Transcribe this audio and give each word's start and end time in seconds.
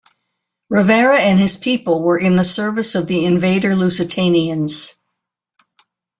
Rivera 0.67 1.17
and 1.19 1.37
his 1.39 1.57
people 1.57 2.01
were 2.01 2.17
in 2.17 2.35
the 2.35 2.43
service 2.43 2.95
of 2.95 3.05
the 3.05 3.23
invader 3.23 3.75
Lusitanians. 3.75 4.95